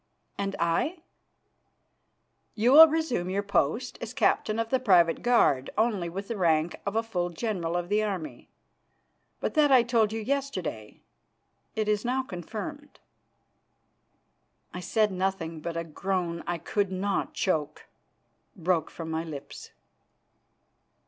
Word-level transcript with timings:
"And 0.35 0.55
I?" 0.59 0.97
"You 2.55 2.71
will 2.71 2.87
resume 2.87 3.29
your 3.29 3.43
post 3.43 3.99
as 4.01 4.15
captain 4.15 4.57
of 4.57 4.71
the 4.71 4.79
private 4.79 5.21
guard, 5.21 5.69
only 5.77 6.09
with 6.09 6.27
the 6.27 6.37
rank 6.37 6.75
of 6.87 6.95
a 6.95 7.03
full 7.03 7.29
general 7.29 7.77
of 7.77 7.87
the 7.87 8.01
army. 8.01 8.49
But 9.39 9.53
that 9.53 9.71
I 9.71 9.83
told 9.83 10.11
you 10.11 10.19
yesterday. 10.19 11.01
It 11.75 11.87
is 11.87 12.03
now 12.03 12.23
confirmed." 12.23 12.99
I 14.73 14.79
said 14.79 15.11
nothing, 15.11 15.59
but 15.59 15.77
a 15.77 15.83
groan 15.83 16.43
I 16.47 16.57
could 16.57 16.91
not 16.91 17.35
choke 17.35 17.85
broke 18.55 18.89
from 18.89 19.11
my 19.11 19.23
lips. 19.23 19.69